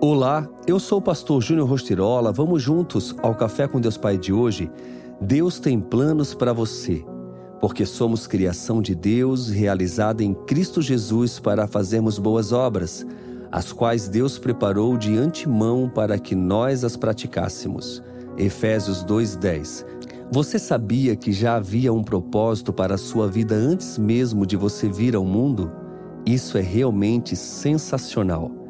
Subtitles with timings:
[0.00, 2.32] Olá, eu sou o pastor Júnior Rostirola.
[2.32, 4.70] Vamos juntos ao Café com Deus Pai de hoje.
[5.20, 7.02] Deus tem planos para você,
[7.60, 13.06] porque somos criação de Deus realizada em Cristo Jesus para fazermos boas obras,
[13.50, 18.02] as quais Deus preparou de antemão para que nós as praticássemos.
[18.36, 19.86] Efésios 2:10.
[20.30, 24.88] Você sabia que já havia um propósito para a sua vida antes mesmo de você
[24.88, 25.70] vir ao mundo?
[26.26, 28.63] Isso é realmente sensacional.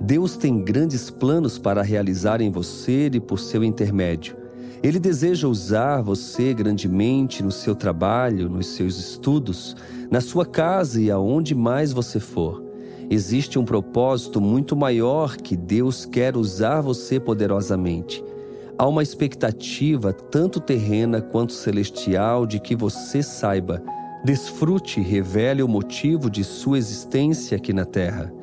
[0.00, 4.36] Deus tem grandes planos para realizar em você e por seu intermédio.
[4.82, 9.76] Ele deseja usar você grandemente no seu trabalho, nos seus estudos,
[10.08, 12.62] na sua casa e aonde mais você for.
[13.10, 18.22] Existe um propósito muito maior que Deus quer usar você poderosamente.
[18.76, 23.82] Há uma expectativa, tanto terrena quanto celestial, de que você saiba,
[24.24, 28.37] desfrute e revele o motivo de sua existência aqui na Terra.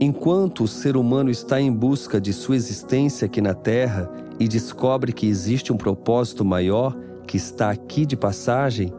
[0.00, 5.12] Enquanto o ser humano está em busca de sua existência aqui na Terra e descobre
[5.12, 8.92] que existe um propósito maior que está aqui de passagem,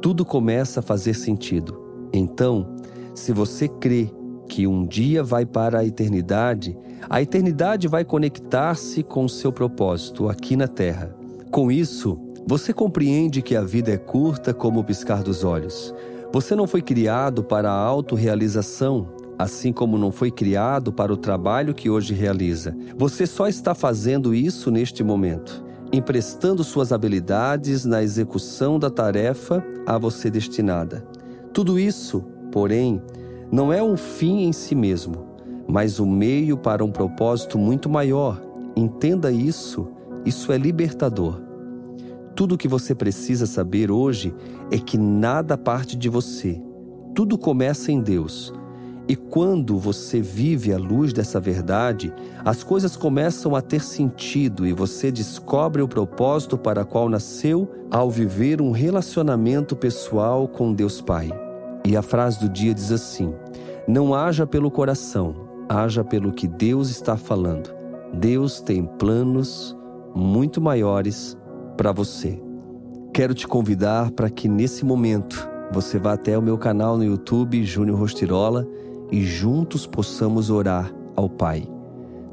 [0.00, 1.82] tudo começa a fazer sentido.
[2.12, 2.76] Então,
[3.14, 4.10] se você crê
[4.48, 6.78] que um dia vai para a eternidade,
[7.10, 11.14] a eternidade vai conectar-se com o seu propósito aqui na Terra.
[11.50, 15.92] Com isso, você compreende que a vida é curta como o piscar dos olhos.
[16.32, 19.08] Você não foi criado para a autorrealização,
[19.38, 22.76] assim como não foi criado para o trabalho que hoje realiza.
[22.96, 29.96] Você só está fazendo isso neste momento, emprestando suas habilidades na execução da tarefa a
[29.96, 31.06] você destinada.
[31.52, 33.00] Tudo isso, porém,
[33.50, 35.26] não é um fim em si mesmo,
[35.68, 38.42] mas o um meio para um propósito muito maior.
[38.74, 39.88] Entenda isso,
[40.24, 41.40] isso é libertador.
[42.34, 44.34] Tudo o que você precisa saber hoje
[44.70, 46.60] é que nada parte de você.
[47.14, 48.52] Tudo começa em Deus
[49.08, 52.12] e quando você vive à luz dessa verdade,
[52.44, 58.10] as coisas começam a ter sentido e você descobre o propósito para qual nasceu ao
[58.10, 61.30] viver um relacionamento pessoal com Deus Pai.
[61.86, 63.34] E a frase do dia diz assim:
[63.86, 65.34] Não haja pelo coração,
[65.66, 67.74] haja pelo que Deus está falando.
[68.12, 69.74] Deus tem planos
[70.14, 71.34] muito maiores
[71.78, 72.38] para você.
[73.14, 77.64] Quero te convidar para que nesse momento você vá até o meu canal no YouTube,
[77.64, 78.66] Júnior Rostirola
[79.10, 81.68] e juntos possamos orar ao Pai.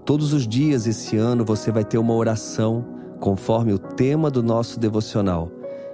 [0.06, 2.86] Todos os dias esse ano você vai ter uma oração
[3.20, 5.50] conforme o tema do nosso devocional.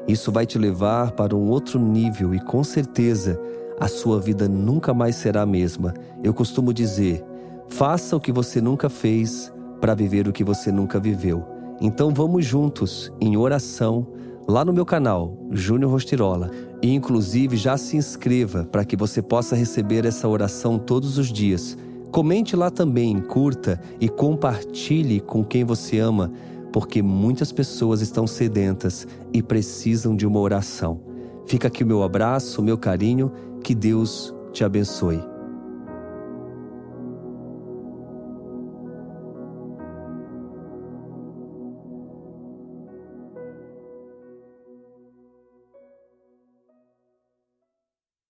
[0.07, 3.39] Isso vai te levar para um outro nível e com certeza
[3.79, 5.93] a sua vida nunca mais será a mesma.
[6.23, 7.23] Eu costumo dizer:
[7.67, 11.45] faça o que você nunca fez para viver o que você nunca viveu.
[11.79, 14.05] Então vamos juntos em oração
[14.47, 16.51] lá no meu canal, Júnior Rostirola.
[16.81, 21.77] E inclusive já se inscreva para que você possa receber essa oração todos os dias.
[22.11, 26.31] Comente lá também, curta e compartilhe com quem você ama,
[26.73, 30.99] porque muitas pessoas estão sedentas e precisam de uma oração.
[31.45, 33.31] Fica aqui o meu abraço, o meu carinho,
[33.63, 35.30] que Deus te abençoe.